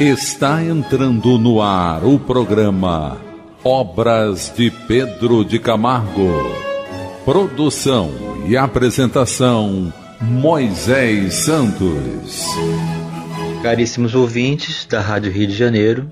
[0.00, 3.20] Está entrando no ar o programa
[3.62, 6.32] Obras de Pedro de Camargo.
[7.24, 8.10] Produção
[8.46, 12.42] e apresentação Moisés Santos.
[13.62, 16.10] Caríssimos ouvintes da Rádio Rio de Janeiro,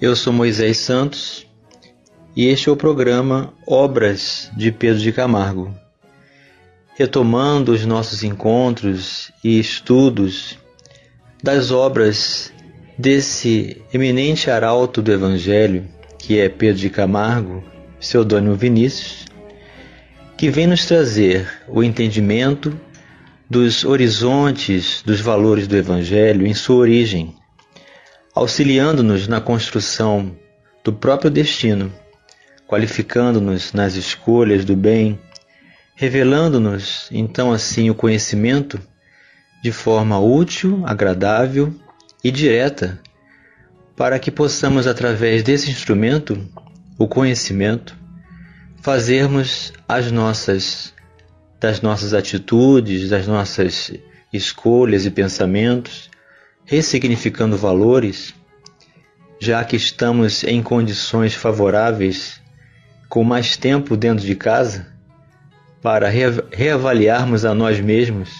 [0.00, 1.46] eu sou Moisés Santos
[2.36, 5.74] e este é o programa Obras de Pedro de Camargo.
[6.94, 10.58] Retomando os nossos encontros e estudos
[11.42, 12.52] das obras
[12.98, 15.84] desse eminente arauto do Evangelho,
[16.18, 17.62] que é Pedro de Camargo,
[18.00, 19.26] pseudônimo Vinícius,
[20.36, 22.78] que vem nos trazer o entendimento
[23.48, 27.34] dos horizontes dos valores do Evangelho em sua origem,
[28.34, 30.36] auxiliando-nos na construção
[30.82, 31.92] do próprio destino,
[32.66, 35.18] qualificando-nos nas escolhas do bem,
[35.94, 38.80] revelando-nos então assim o conhecimento
[39.62, 41.74] de forma útil, agradável
[42.26, 42.98] e direta,
[43.94, 46.44] para que possamos, através desse instrumento,
[46.98, 47.96] o conhecimento,
[48.82, 50.92] fazermos as nossas
[51.60, 53.92] das nossas atitudes, das nossas
[54.32, 56.10] escolhas e pensamentos,
[56.64, 58.34] ressignificando valores,
[59.38, 62.40] já que estamos em condições favoráveis,
[63.08, 64.88] com mais tempo dentro de casa,
[65.80, 66.10] para
[66.50, 68.30] reavaliarmos a nós mesmos,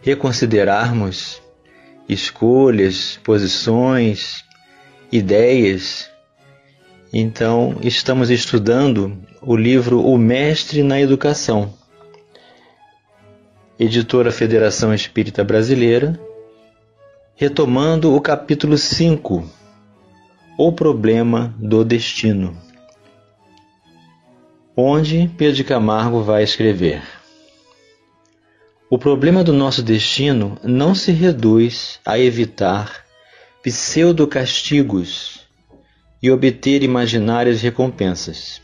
[0.00, 1.40] reconsiderarmos
[2.12, 4.44] escolhas, posições,
[5.12, 6.10] ideias.
[7.12, 11.72] Então, estamos estudando o livro O Mestre na Educação,
[13.78, 16.18] editora Federação Espírita Brasileira,
[17.36, 19.48] retomando o capítulo 5,
[20.58, 22.56] O Problema do Destino,
[24.76, 27.19] onde Pedro Camargo vai escrever.
[28.92, 33.04] O problema do nosso destino não se reduz a evitar
[33.62, 35.46] pseudo-castigos
[36.20, 38.60] e obter imaginárias recompensas,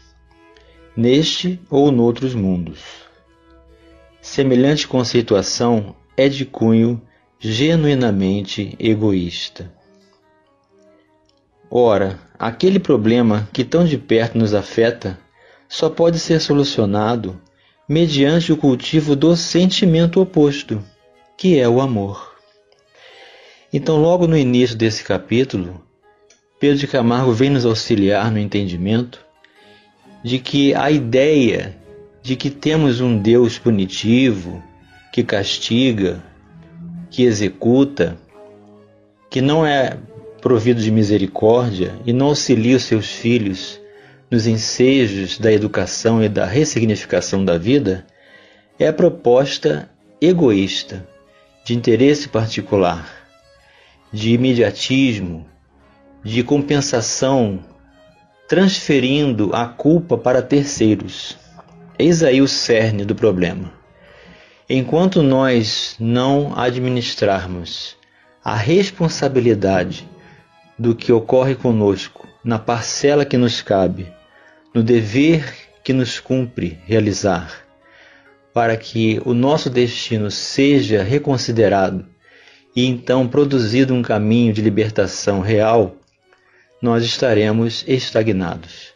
[0.97, 2.81] neste ou noutros mundos.
[4.21, 7.01] Semelhante conceituação é de cunho
[7.39, 9.73] genuinamente egoísta.
[11.71, 15.17] Ora, aquele problema que tão de perto nos afeta
[15.69, 17.41] só pode ser solucionado
[17.89, 20.83] mediante o cultivo do sentimento oposto,
[21.37, 22.35] que é o amor.
[23.73, 25.83] Então, logo no início desse capítulo,
[26.59, 29.25] Pedro de Camargo vem nos auxiliar no entendimento
[30.25, 31.77] de que a ideia
[32.23, 34.63] de que temos um Deus punitivo,
[35.13, 36.25] que castiga,
[37.09, 38.19] que executa,
[39.31, 39.97] que não é
[40.41, 43.76] provido de misericórdia e não auxilia os seus filhos
[44.31, 48.05] nos ensejos da educação e da ressignificação da vida
[48.79, 49.89] é a proposta
[50.21, 51.07] egoísta,
[51.65, 53.09] de interesse particular,
[54.13, 55.47] de imediatismo,
[56.25, 57.61] de compensação,
[58.49, 61.37] transferindo a culpa para terceiros.
[61.99, 63.73] Eis aí o cerne do problema.
[64.69, 67.97] Enquanto nós não administrarmos
[68.45, 70.09] a responsabilidade
[70.79, 74.16] do que ocorre conosco na parcela que nos cabe,
[74.77, 77.65] no dever que nos cumpre realizar,
[78.53, 82.05] para que o nosso destino seja reconsiderado
[82.77, 85.97] e então produzido um caminho de libertação real,
[86.83, 88.93] nós estaremos estagnados.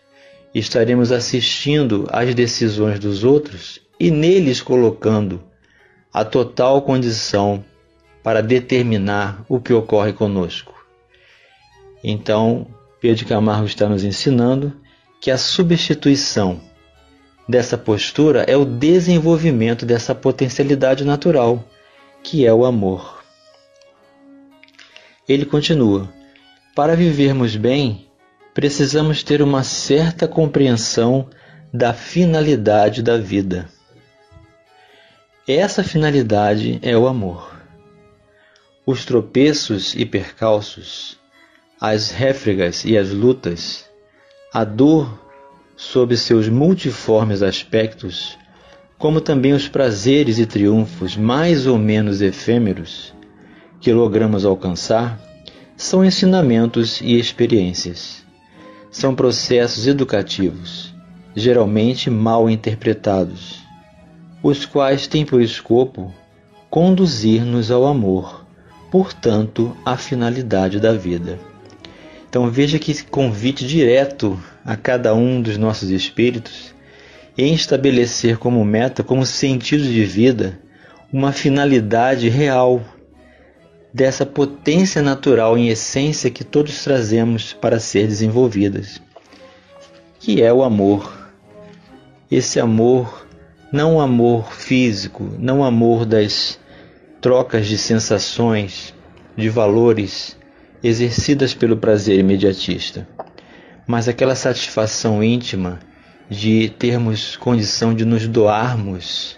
[0.55, 5.43] Estaremos assistindo às decisões dos outros e neles colocando
[6.13, 7.65] a total condição
[8.23, 10.75] para determinar o que ocorre conosco.
[12.05, 12.67] Então,
[13.01, 14.79] Pedro Camargo está nos ensinando
[15.21, 16.61] que a substituição
[17.47, 21.63] dessa postura é o desenvolvimento dessa potencialidade natural,
[22.23, 23.23] que é o amor.
[25.29, 26.11] Ele continua:
[26.75, 28.07] para vivermos bem,
[28.55, 31.29] precisamos ter uma certa compreensão
[31.73, 33.69] da finalidade da vida.
[35.47, 37.61] Essa finalidade é o amor.
[38.87, 41.19] Os tropeços e percalços,
[41.81, 43.90] as réfregas e as lutas,
[44.53, 45.21] a dor
[45.77, 48.37] sob seus multiformes aspectos,
[48.99, 53.15] como também os prazeres e triunfos mais ou menos efêmeros
[53.81, 55.21] que logramos alcançar,
[55.77, 58.25] são ensinamentos e experiências.
[58.91, 60.93] São processos educativos,
[61.35, 63.61] geralmente mal interpretados,
[64.43, 66.13] os quais têm por escopo
[66.69, 68.45] conduzir-nos ao amor,
[68.91, 71.50] portanto, à finalidade da vida.
[72.31, 76.73] Então veja que convite direto a cada um dos nossos espíritos
[77.37, 80.57] em estabelecer como meta, como sentido de vida,
[81.13, 82.85] uma finalidade real,
[83.93, 89.03] dessa potência natural em essência que todos trazemos para ser desenvolvidas,
[90.21, 91.13] que é o amor.
[92.31, 93.27] Esse amor,
[93.73, 96.61] não o amor físico, não o amor das
[97.21, 98.95] trocas de sensações,
[99.37, 100.39] de valores
[100.83, 103.07] exercidas pelo prazer imediatista,
[103.87, 105.81] mas aquela satisfação íntima
[106.29, 109.37] de termos condição de nos doarmos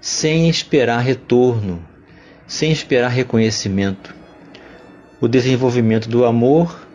[0.00, 1.82] sem esperar retorno,
[2.46, 4.14] sem esperar reconhecimento.
[5.20, 6.86] O desenvolvimento do amor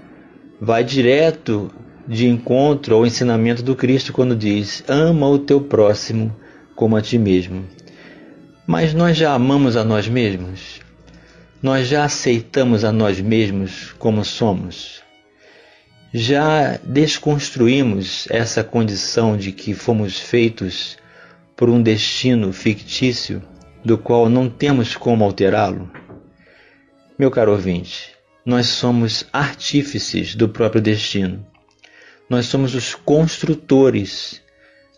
[0.62, 1.72] vai direto
[2.08, 6.36] de encontro ao ensinamento do Cristo quando diz: ama o teu próximo
[6.76, 7.66] como a ti mesmo.
[8.66, 10.83] Mas nós já amamos a nós mesmos?
[11.64, 15.02] Nós já aceitamos a nós mesmos como somos?
[16.14, 20.98] Já desconstruímos essa condição de que fomos feitos
[21.56, 23.42] por um destino fictício
[23.82, 25.90] do qual não temos como alterá-lo?
[27.18, 28.10] Meu caro ouvinte,
[28.46, 31.48] nós somos artífices do próprio destino.
[32.30, 34.42] Nós somos os construtores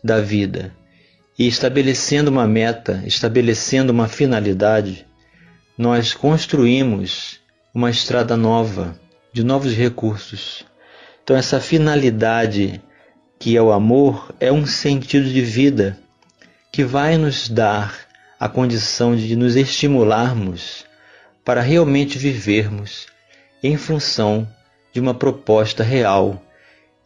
[0.03, 0.75] da vida.
[1.37, 5.05] E estabelecendo uma meta, estabelecendo uma finalidade,
[5.77, 7.39] nós construímos
[7.73, 8.97] uma estrada nova,
[9.33, 10.65] de novos recursos.
[11.21, 12.81] Então, essa finalidade
[13.37, 15.99] que é o amor é um sentido de vida
[16.71, 17.93] que vai nos dar
[18.39, 20.85] a condição de nos estimularmos
[21.43, 23.07] para realmente vivermos
[23.61, 24.47] em função
[24.93, 26.41] de uma proposta real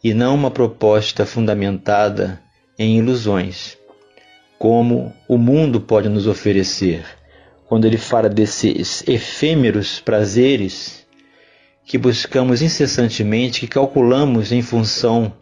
[0.02, 2.40] e não uma proposta fundamentada
[2.78, 3.76] em ilusões,
[4.58, 7.19] como o mundo pode nos oferecer
[7.70, 11.06] quando ele fala desses efêmeros prazeres
[11.84, 15.32] que buscamos incessantemente, que calculamos em função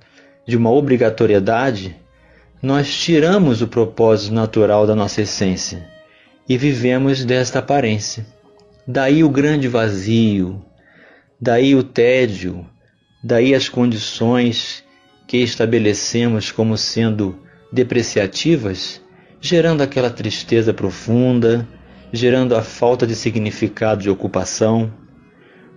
[0.47, 1.97] de uma obrigatoriedade
[2.63, 5.89] nós tiramos o propósito natural da nossa essência
[6.47, 8.27] e vivemos desta aparência.
[8.87, 10.63] Daí o grande vazio,
[11.41, 12.67] daí o tédio,
[13.25, 14.85] daí as condições
[15.27, 17.39] que estabelecemos como sendo
[17.73, 19.01] depreciativas,
[19.41, 21.67] gerando aquela tristeza profunda,
[22.13, 24.93] gerando a falta de significado de ocupação,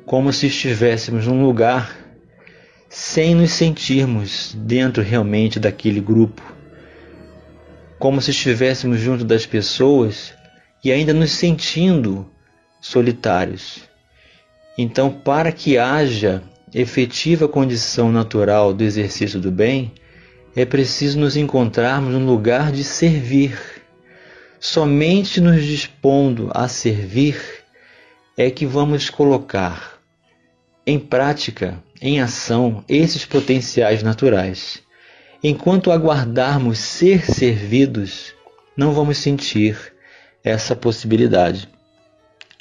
[0.06, 1.98] como se estivéssemos num lugar
[2.90, 6.42] sem nos sentirmos dentro realmente daquele grupo
[8.02, 10.34] como se estivéssemos junto das pessoas
[10.84, 12.28] e ainda nos sentindo
[12.82, 13.82] solitários.
[14.76, 16.42] Então, para que haja
[16.74, 19.92] efetiva condição natural do exercício do bem,
[20.56, 23.81] é preciso nos encontrarmos no lugar de servir.
[24.64, 27.42] Somente nos dispondo a servir
[28.38, 30.00] é que vamos colocar
[30.86, 34.84] em prática, em ação, esses potenciais naturais.
[35.44, 38.36] Enquanto aguardarmos ser servidos,
[38.78, 39.96] não vamos sentir
[40.44, 41.68] essa possibilidade.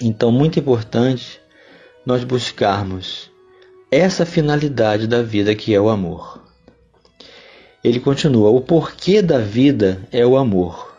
[0.01, 1.39] Então, muito importante
[2.07, 3.31] nós buscarmos
[3.93, 6.43] essa finalidade da vida que é o amor.
[7.85, 10.90] Ele continua: o porquê da vida é o amor,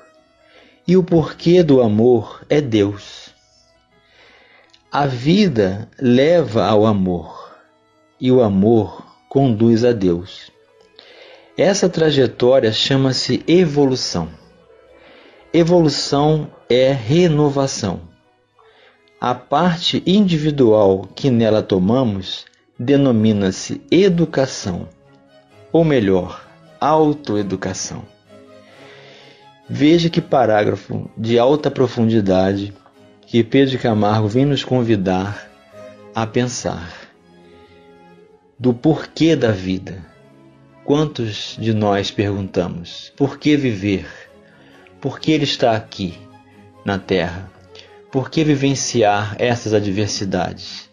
[0.91, 3.33] e o porquê do amor é Deus.
[4.91, 7.55] A vida leva ao amor,
[8.19, 10.51] e o amor conduz a Deus.
[11.57, 14.27] Essa trajetória chama-se evolução.
[15.53, 18.01] Evolução é renovação.
[19.17, 22.45] A parte individual que nela tomamos
[22.77, 24.89] denomina-se educação,
[25.71, 26.45] ou melhor,
[26.81, 28.03] autoeducação.
[29.73, 32.73] Veja que parágrafo de alta profundidade
[33.25, 35.49] que Pedro Camargo vem nos convidar
[36.13, 36.91] a pensar
[38.59, 40.11] do porquê da vida
[40.83, 44.07] Quantos de nós perguntamos: por que viver?
[44.99, 46.17] Por que ele está aqui
[46.83, 47.49] na Terra?
[48.11, 50.89] Por que vivenciar essas adversidades?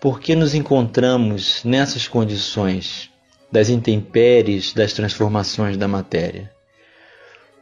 [0.00, 3.10] Por que nos encontramos nessas condições
[3.50, 6.50] das intempéries, das transformações da matéria?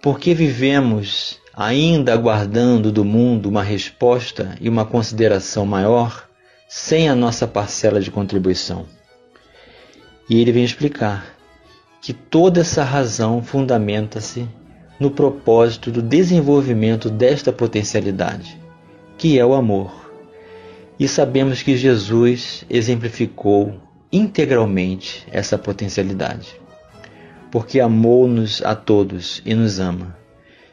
[0.03, 6.27] Por que vivemos ainda aguardando do mundo uma resposta e uma consideração maior
[6.67, 8.87] sem a nossa parcela de contribuição?
[10.29, 11.37] E ele vem explicar
[12.01, 14.49] que toda essa razão fundamenta-se
[14.99, 18.59] no propósito do desenvolvimento desta potencialidade,
[19.19, 20.11] que é o amor.
[20.99, 23.79] E sabemos que Jesus exemplificou
[24.11, 26.60] integralmente essa potencialidade,
[27.51, 30.17] porque amou-nos a todos e nos ama.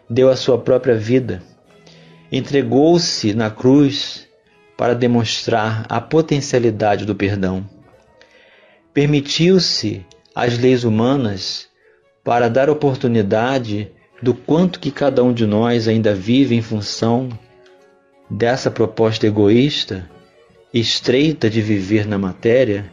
[0.10, 1.42] Deu a sua própria vida,
[2.32, 4.28] entregou-se na cruz
[4.78, 7.66] para demonstrar a potencialidade do perdão
[8.98, 10.04] permitiu-se
[10.34, 11.68] as leis humanas
[12.24, 13.92] para dar oportunidade
[14.24, 17.30] do quanto que cada um de nós ainda vive em função
[18.28, 20.10] dessa proposta egoísta,
[20.74, 22.92] estreita de viver na matéria,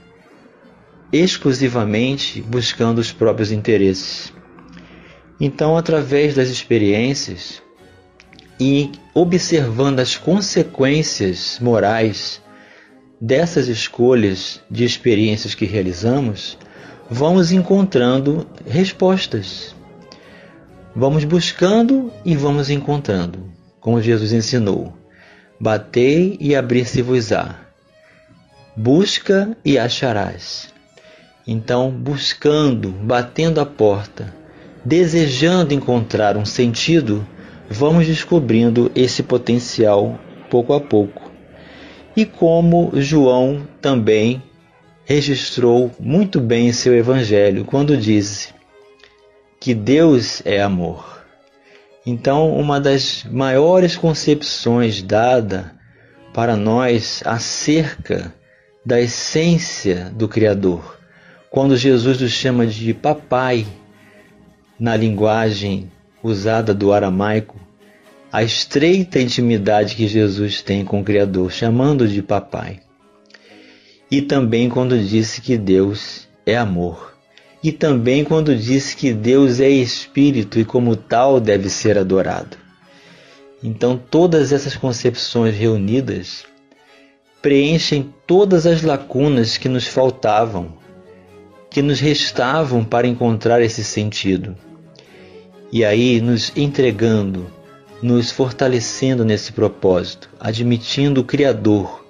[1.14, 4.32] exclusivamente buscando os próprios interesses.
[5.40, 7.62] Então, através das experiências
[8.58, 12.42] e observando as consequências morais
[13.20, 16.58] dessas escolhas de experiências que realizamos,
[17.08, 19.74] vamos encontrando respostas.
[20.96, 24.92] Vamos buscando e vamos encontrando, como Jesus ensinou.
[25.60, 27.56] Batei e abrir-se-vos-á.
[28.76, 30.73] Busca e acharás.
[31.46, 34.34] Então, buscando, batendo a porta,
[34.84, 37.26] desejando encontrar um sentido,
[37.68, 40.18] vamos descobrindo esse potencial
[40.50, 41.30] pouco a pouco.
[42.16, 44.42] E como João também
[45.04, 48.54] registrou muito bem em seu evangelho quando disse
[49.60, 51.24] que Deus é amor.
[52.06, 55.74] Então, uma das maiores concepções dada
[56.32, 58.32] para nós acerca
[58.84, 60.98] da essência do Criador,
[61.54, 63.64] quando Jesus nos chama de papai,
[64.76, 65.88] na linguagem
[66.20, 67.60] usada do aramaico,
[68.32, 72.80] a estreita intimidade que Jesus tem com o Criador, chamando de papai.
[74.10, 77.16] E também quando disse que Deus é amor
[77.62, 82.56] e também quando disse que Deus é espírito e, como tal, deve ser adorado.
[83.62, 86.44] Então, todas essas concepções reunidas
[87.40, 90.82] preenchem todas as lacunas que nos faltavam,
[91.74, 94.54] que nos restavam para encontrar esse sentido.
[95.72, 97.48] E aí, nos entregando,
[98.00, 102.06] nos fortalecendo nesse propósito, admitindo o Criador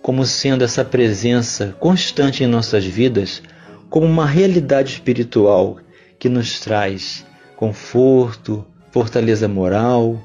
[0.00, 3.42] como sendo essa presença constante em nossas vidas
[3.90, 5.78] como uma realidade espiritual
[6.16, 10.22] que nos traz conforto, fortaleza moral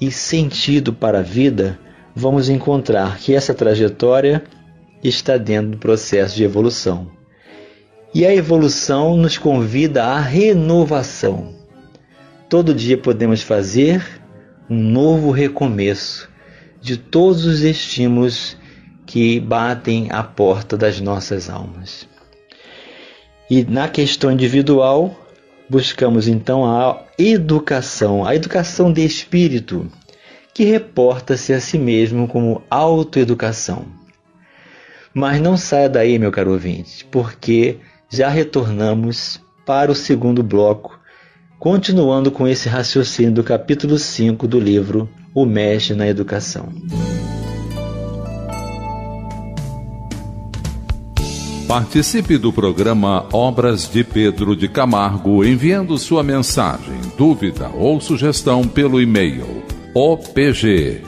[0.00, 1.76] e sentido para a vida,
[2.14, 4.44] vamos encontrar que essa trajetória
[5.02, 7.17] está dentro do processo de evolução.
[8.14, 11.54] E a evolução nos convida à renovação.
[12.48, 14.02] Todo dia podemos fazer
[14.68, 16.28] um novo recomeço
[16.80, 18.56] de todos os estímulos
[19.04, 22.08] que batem à porta das nossas almas.
[23.50, 25.14] E na questão individual,
[25.68, 29.90] buscamos então a educação, a educação de espírito,
[30.54, 33.86] que reporta-se a si mesmo como autoeducação.
[35.12, 40.98] Mas não saia daí, meu caro ouvinte, porque já retornamos para o segundo bloco,
[41.58, 46.72] continuando com esse raciocínio do capítulo 5 do livro O Mestre na Educação.
[51.66, 59.02] Participe do programa Obras de Pedro de Camargo enviando sua mensagem, dúvida ou sugestão pelo
[59.02, 59.62] e-mail
[59.94, 61.07] opg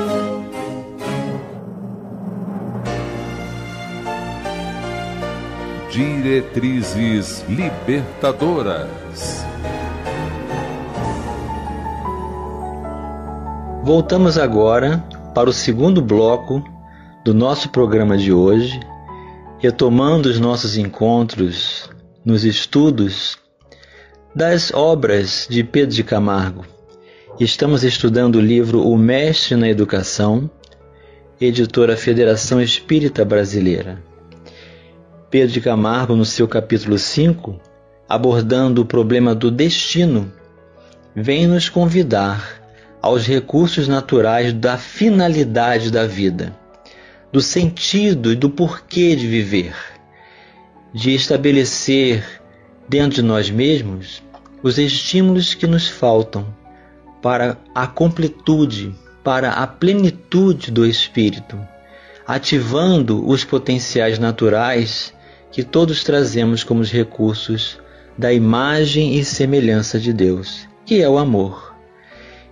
[5.91, 9.43] Diretrizes Libertadoras.
[13.83, 15.03] Voltamos agora
[15.35, 16.63] para o segundo bloco
[17.25, 18.79] do nosso programa de hoje,
[19.59, 21.89] retomando os nossos encontros
[22.23, 23.37] nos estudos
[24.33, 26.65] das obras de Pedro de Camargo.
[27.37, 30.49] Estamos estudando o livro O Mestre na Educação,
[31.41, 34.10] editora Federação Espírita Brasileira.
[35.31, 37.57] Pedro de Camargo, no seu capítulo 5,
[38.09, 40.29] abordando o problema do destino,
[41.15, 42.61] vem nos convidar
[43.01, 46.53] aos recursos naturais da finalidade da vida,
[47.31, 49.73] do sentido e do porquê de viver,
[50.93, 52.25] de estabelecer
[52.89, 54.21] dentro de nós mesmos
[54.61, 56.45] os estímulos que nos faltam
[57.21, 61.57] para a completude, para a plenitude do espírito,
[62.27, 65.13] ativando os potenciais naturais
[65.51, 67.77] que todos trazemos como os recursos
[68.17, 71.75] da imagem e semelhança de Deus, que é o amor.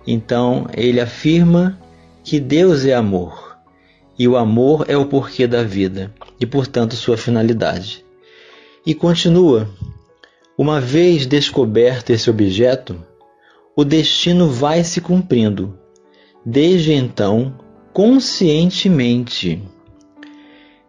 [0.06, 1.78] Então, ele afirma
[2.24, 3.56] que Deus é amor,
[4.18, 8.04] e o amor é o porquê da vida, e portanto sua finalidade.
[8.84, 9.68] E continua
[10.56, 13.02] uma vez descoberto esse objeto,
[13.74, 15.78] o destino vai se cumprindo,
[16.44, 17.54] desde então,
[17.94, 19.62] conscientemente.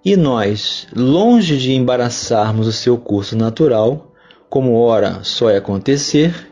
[0.04, 4.12] E nós, longe de embaraçarmos o seu curso natural,
[4.50, 6.50] como ora só é acontecer,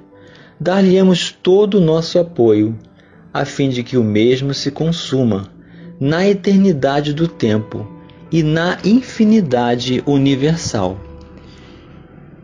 [0.60, 2.78] dar-lhe-emos todo o nosso apoio,
[3.34, 5.50] a fim de que o mesmo se consuma
[6.00, 7.88] na eternidade do tempo
[8.32, 11.00] e na infinidade universal.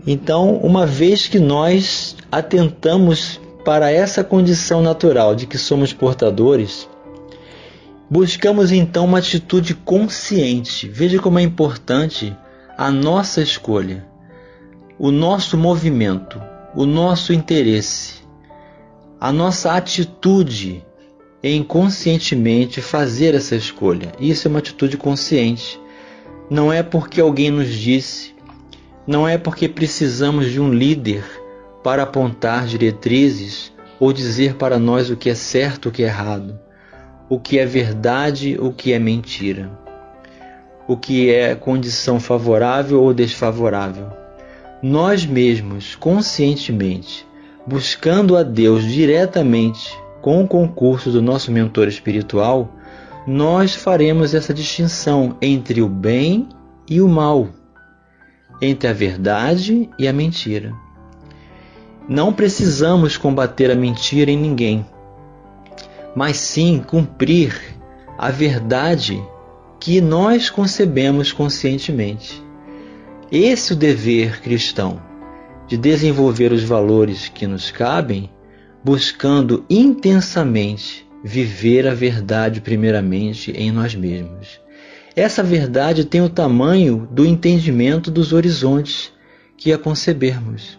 [0.07, 6.89] Então, uma vez que nós atentamos para essa condição natural de que somos portadores,
[8.09, 10.88] buscamos então uma atitude consciente.
[10.88, 12.35] Veja como é importante
[12.77, 14.05] a nossa escolha,
[15.00, 16.41] o nosso movimento,
[16.75, 18.15] o nosso interesse,
[19.19, 20.83] a nossa atitude
[21.41, 24.12] em conscientemente fazer essa escolha.
[24.19, 25.79] Isso é uma atitude consciente.
[26.50, 28.35] Não é porque alguém nos disse,
[29.07, 31.24] não é porque precisamos de um líder
[31.83, 36.59] para apontar diretrizes ou dizer para nós o que é certo, o que é errado,
[37.27, 39.70] o que é verdade, o que é mentira,
[40.88, 44.10] o que é condição favorável ou desfavorável.
[44.82, 47.25] Nós mesmos, conscientemente,
[47.65, 52.72] buscando a Deus diretamente, com o concurso do nosso mentor espiritual,
[53.25, 56.48] nós faremos essa distinção entre o bem
[56.88, 57.50] e o mal,
[58.62, 60.74] entre a verdade e a mentira.
[62.08, 64.86] Não precisamos combater a mentira em ninguém,
[66.15, 67.53] mas sim cumprir
[68.17, 69.22] a verdade
[69.79, 72.41] que nós concebemos conscientemente.
[73.31, 75.01] Esse é o dever cristão,
[75.67, 78.29] de desenvolver os valores que nos cabem
[78.84, 84.62] buscando intensamente viver a verdade primeiramente em nós mesmos.
[85.15, 89.12] Essa verdade tem o tamanho do entendimento dos horizontes
[89.57, 90.77] que a concebermos.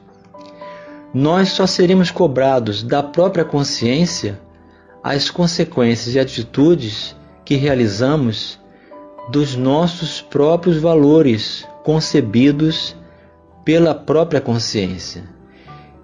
[1.12, 4.38] Nós só seremos cobrados da própria consciência
[5.06, 8.58] as consequências e atitudes que realizamos
[9.30, 12.96] dos nossos próprios valores concebidos
[13.64, 15.22] pela própria consciência.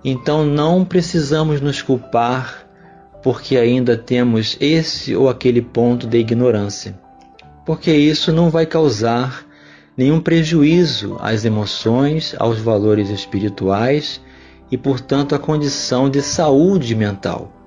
[0.05, 2.65] Então não precisamos nos culpar
[3.25, 6.97] porque ainda temos esse ou aquele ponto de ignorância,
[7.67, 9.45] porque isso não vai causar
[9.97, 14.21] nenhum prejuízo às emoções, aos valores espirituais
[14.71, 17.62] e, portanto, à condição de saúde mental.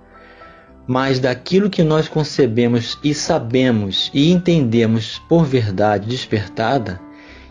[0.87, 7.01] Mas daquilo que nós concebemos e sabemos e entendemos por verdade despertada,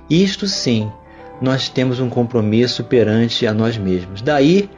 [0.09, 0.91] isto sim
[1.41, 4.23] nós temos um compromisso perante a nós mesmos.
[4.23, 4.71] Daí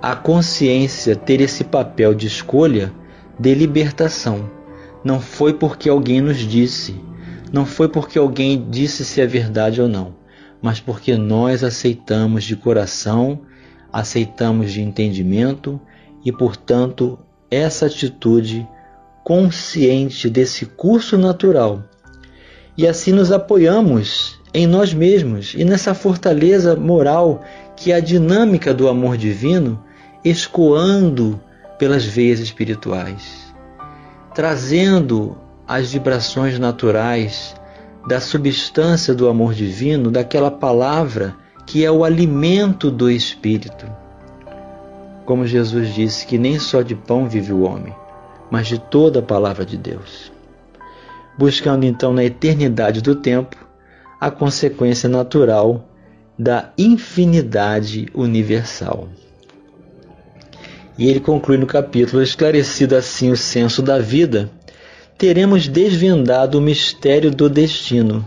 [0.00, 2.92] a consciência ter esse papel de escolha
[3.38, 4.48] de libertação.
[5.02, 7.00] Não foi porque alguém nos disse,
[7.52, 10.14] não foi porque alguém disse se é verdade ou não,
[10.60, 13.40] mas porque nós aceitamos de coração,
[13.92, 15.80] aceitamos de entendimento
[16.24, 17.18] e, portanto,
[17.50, 18.66] essa atitude
[19.24, 21.82] consciente desse curso natural.
[22.76, 27.42] E assim nos apoiamos em nós mesmos e nessa fortaleza moral
[27.74, 29.82] que é a dinâmica do amor divino
[30.24, 31.40] escoando
[31.78, 33.52] pelas veias espirituais,
[34.34, 37.54] trazendo as vibrações naturais
[38.06, 41.34] da substância do amor divino, daquela palavra
[41.66, 43.86] que é o alimento do espírito.
[45.26, 47.92] Como Jesus disse que nem só de pão vive o homem,
[48.48, 50.30] mas de toda a palavra de Deus.
[51.36, 53.56] Buscando então na eternidade do tempo
[54.20, 55.84] a consequência natural
[56.38, 59.08] da infinidade universal.
[60.96, 64.48] E ele conclui no capítulo: esclarecido assim o senso da vida,
[65.18, 68.24] teremos desvendado o mistério do destino,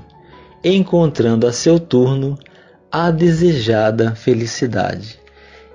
[0.62, 2.38] encontrando a seu turno
[2.92, 5.18] a desejada felicidade.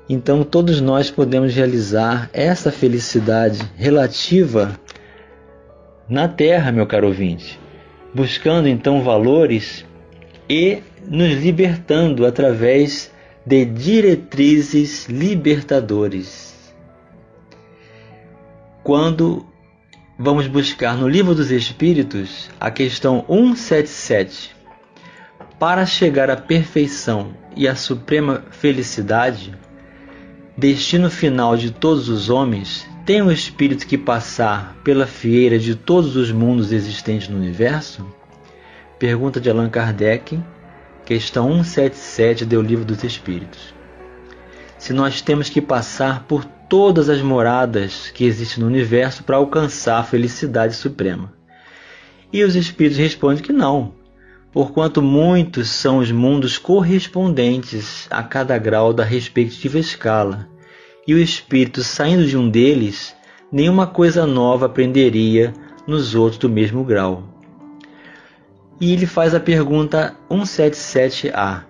[0.09, 4.79] Então, todos nós podemos realizar essa felicidade relativa
[6.09, 7.59] na Terra, meu caro ouvinte,
[8.15, 9.85] buscando então valores
[10.49, 13.11] e nos libertando através
[13.47, 16.55] de diretrizes libertadores.
[18.83, 19.47] Quando
[20.19, 24.55] vamos buscar no Livro dos Espíritos a questão 177,
[25.59, 29.55] para chegar à perfeição e à suprema felicidade,
[30.57, 36.17] destino final de todos os homens, tem o espírito que passar pela fieira de todos
[36.17, 38.07] os mundos existentes no universo?
[38.99, 40.41] Pergunta de Allan Kardec,
[41.05, 43.75] questão 177 do Livro dos Espíritos.
[44.79, 49.99] Se nós temos que passar por todas as moradas que existem no universo para alcançar
[49.99, 51.33] a felicidade suprema.
[52.33, 53.93] E os espíritos respondem que não,
[54.55, 60.49] porquanto muitos são os mundos correspondentes a cada grau da respectiva escala,
[61.05, 63.17] e o espírito saindo de um deles,
[63.51, 65.53] nenhuma coisa nova aprenderia
[65.89, 67.25] nos outros do mesmo grau.
[68.81, 71.65] E ele faz a pergunta 177A: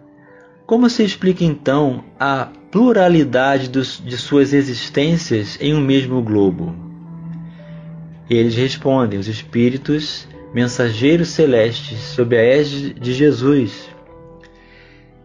[0.66, 6.76] Como se explica então a pluralidade dos, de suas existências em um mesmo globo?
[8.28, 13.90] Eles respondem: os espíritos mensageiros celestes sob a égide de Jesus.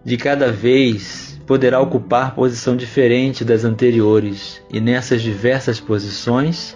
[0.03, 6.75] De cada vez poderá ocupar posição diferente das anteriores, e nessas diversas posições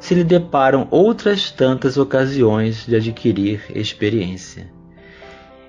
[0.00, 4.66] se lhe deparam outras tantas ocasiões de adquirir experiência.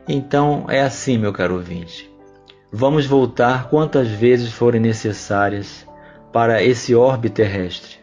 [0.08, 2.12] Então é assim, meu caro ouvinte.
[2.72, 5.86] Vamos voltar quantas vezes forem necessárias
[6.32, 8.03] para esse orbe terrestre.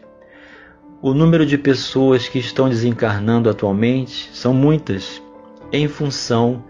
[1.01, 5.21] O número de pessoas que estão desencarnando atualmente são muitas,
[5.71, 6.63] em função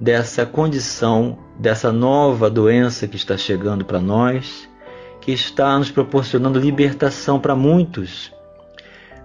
[0.00, 4.68] dessa condição, dessa nova doença que está chegando para nós,
[5.20, 8.32] que está nos proporcionando libertação para muitos.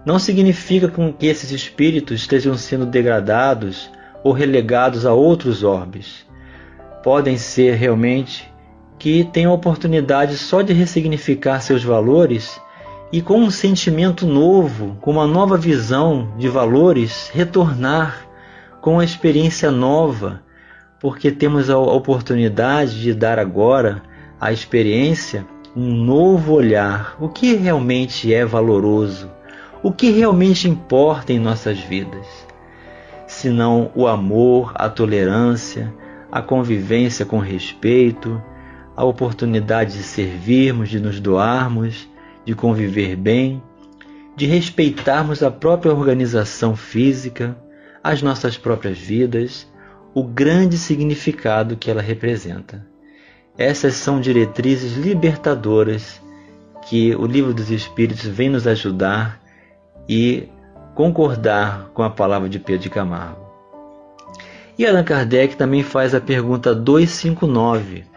[0.04, 3.90] Não significa que esses espíritos estejam sendo degradados
[4.22, 6.28] ou relegados a outros orbes
[7.02, 8.50] podem ser realmente
[8.98, 12.60] que tenham a oportunidade só de ressignificar seus valores
[13.12, 18.26] e com um sentimento novo, com uma nova visão de valores, retornar
[18.80, 20.40] com uma experiência nova,
[21.00, 24.02] porque temos a oportunidade de dar agora
[24.40, 29.30] à experiência um novo olhar, o que realmente é valoroso,
[29.82, 32.26] o que realmente importa em nossas vidas,
[33.26, 35.92] senão o amor, a tolerância,
[36.30, 38.40] a convivência com respeito,
[38.96, 42.09] a oportunidade de servirmos, de nos doarmos,
[42.44, 43.62] de conviver bem,
[44.36, 47.56] de respeitarmos a própria organização física,
[48.02, 49.70] as nossas próprias vidas,
[50.14, 52.86] o grande significado que ela representa.
[53.56, 56.20] Essas são diretrizes libertadoras
[56.88, 59.40] que o Livro dos Espíritos vem nos ajudar
[60.08, 60.48] e
[60.94, 63.50] concordar com a palavra de Pedro de Camargo.
[64.78, 68.09] E Allan Kardec também faz a pergunta 259.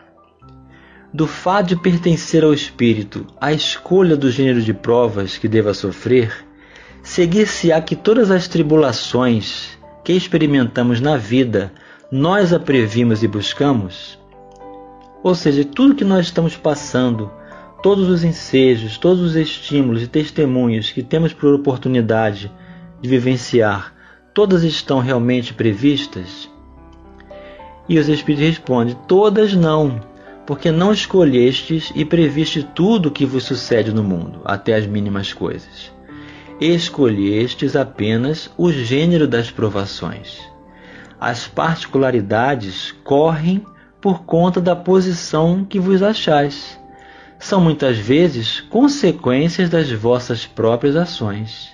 [1.14, 6.34] Do fato de pertencer ao espírito a escolha do gênero de provas que deva sofrer,
[7.04, 11.72] seguir-se-á que todas as tribulações que experimentamos na vida
[12.12, 14.18] nós a previmos e buscamos?
[15.22, 17.32] Ou seja, tudo que nós estamos passando,
[17.84, 22.52] todos os ensejos, todos os estímulos e testemunhos que temos por oportunidade
[23.00, 23.94] de vivenciar,
[24.34, 26.50] todas estão realmente previstas?
[27.88, 30.02] E os Espíritos respondem: Todas não,
[30.46, 35.32] porque não escolhestes e previste tudo o que vos sucede no mundo, até as mínimas
[35.32, 35.92] coisas.
[36.60, 40.42] Escolhestes apenas o gênero das provações.
[41.20, 43.66] As particularidades correm
[44.02, 46.78] por conta da posição que vos achais.
[47.40, 51.70] São muitas vezes consequências das vossas próprias ações.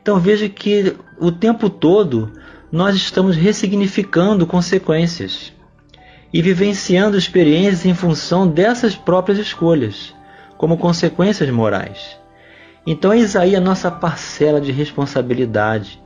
[0.00, 2.32] Então veja que o tempo todo
[2.72, 5.52] nós estamos ressignificando consequências
[6.32, 10.14] e vivenciando experiências em função dessas próprias escolhas,
[10.56, 12.18] como consequências morais.
[12.86, 16.00] Então, eis aí a nossa parcela de responsabilidade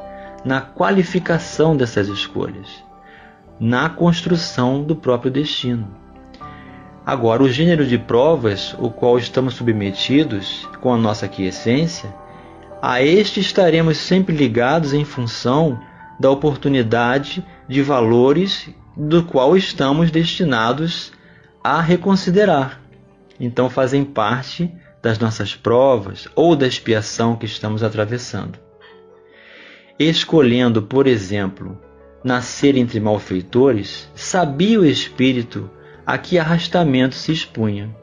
[0.44, 2.68] na qualificação dessas escolhas,
[3.58, 5.88] na construção do próprio destino.
[7.04, 12.12] Agora, o gênero de provas, o qual estamos submetidos com a nossa quiescência,
[12.80, 15.80] a este estaremos sempre ligados em função
[16.18, 21.12] da oportunidade de valores do qual estamos destinados
[21.62, 22.80] a reconsiderar.
[23.38, 24.70] Então fazem parte
[25.02, 28.58] das nossas provas ou da expiação que estamos atravessando.
[29.98, 31.78] Escolhendo, por exemplo,
[32.22, 35.70] nascer entre malfeitores, sabia o espírito
[36.06, 37.94] a que arrastamento se expunha.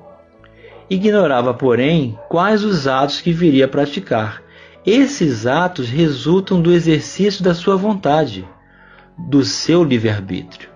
[0.89, 4.41] Ignorava, porém, quais os atos que viria a praticar
[4.85, 8.47] esses atos resultam do exercício da sua vontade,
[9.17, 10.68] do seu livre-arbítrio.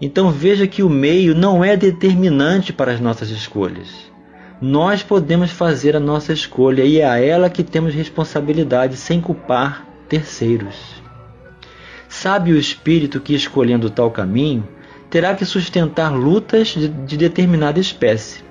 [0.00, 4.10] Então veja que o meio não é determinante para as nossas escolhas.
[4.60, 9.86] Nós podemos fazer a nossa escolha e é a ela que temos responsabilidade sem culpar
[10.08, 11.02] terceiros.
[12.08, 14.66] Sabe o espírito que, escolhendo tal caminho,
[15.08, 18.42] terá que sustentar lutas de, de determinada espécie.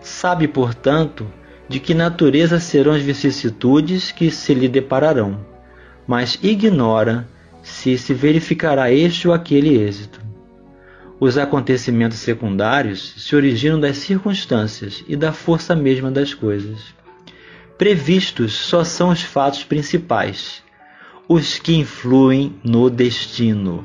[0.00, 1.26] Sabe, portanto,
[1.68, 5.38] de que natureza serão as vicissitudes que se lhe depararão,
[6.06, 7.26] mas ignora
[7.62, 10.31] se se verificará este ou aquele êxito.
[11.24, 16.80] Os acontecimentos secundários se originam das circunstâncias e da força mesma das coisas.
[17.78, 20.64] Previstos só são os fatos principais,
[21.28, 23.84] os que influem no destino.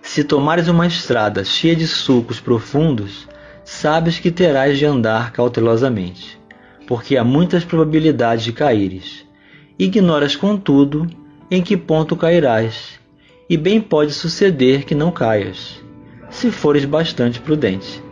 [0.00, 3.26] Se tomares uma estrada cheia de sulcos profundos,
[3.64, 6.38] sabes que terás de andar cautelosamente,
[6.86, 9.26] porque há muitas probabilidades de caíres.
[9.76, 11.04] Ignoras, contudo,
[11.50, 12.97] em que ponto cairás,
[13.48, 15.82] e bem pode suceder que não caias.
[16.30, 18.02] se fores bastante prudente.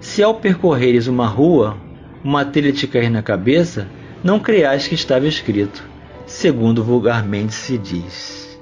[0.00, 1.76] Se ao percorreres uma rua,
[2.22, 3.88] uma telha te cair na cabeça,
[4.22, 5.82] não creais que estava escrito,
[6.24, 8.58] segundo vulgarmente se diz.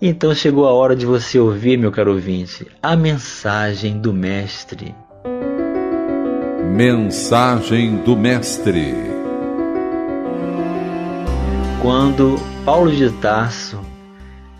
[0.00, 4.94] Então chegou a hora de você ouvir, meu caro ouvinte, a mensagem do Mestre.
[6.74, 8.92] Mensagem do Mestre
[11.80, 13.80] Quando Paulo de Tarso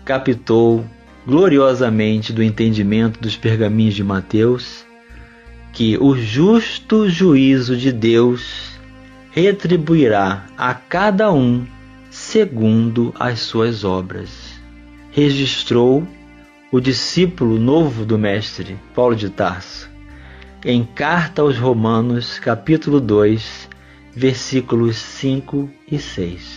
[0.07, 0.85] captou
[1.25, 4.85] gloriosamente do entendimento dos pergaminhos de Mateus
[5.73, 8.71] que o justo juízo de Deus
[9.31, 11.67] retribuirá a cada um
[12.09, 14.29] segundo as suas obras.
[15.11, 16.07] Registrou
[16.71, 19.89] o discípulo novo do Mestre, Paulo de Tarso,
[20.63, 23.67] em Carta aos Romanos, capítulo 2,
[24.15, 26.56] versículos 5 e 6.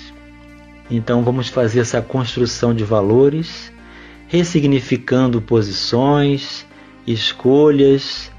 [0.91, 3.73] Então vamos fazer essa construção de valores
[4.27, 6.65] ressignificando posições,
[7.07, 8.31] escolhas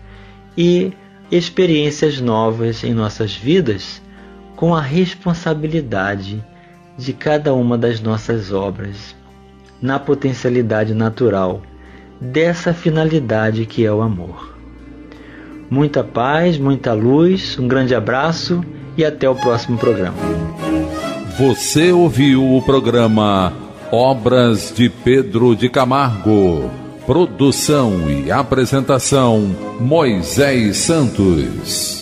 [0.58, 0.94] e
[1.30, 4.02] experiências novas em nossas vidas
[4.56, 6.44] com a responsabilidade
[6.98, 9.16] de cada uma das nossas obras,
[9.82, 11.62] na potencialidade natural
[12.20, 14.56] dessa finalidade que é o amor.
[15.70, 18.64] Muita paz, muita luz, um grande abraço
[18.96, 20.71] e até o próximo programa.
[21.38, 23.54] Você ouviu o programa
[23.91, 26.70] Obras de Pedro de Camargo.
[27.06, 32.01] Produção e apresentação: Moisés Santos.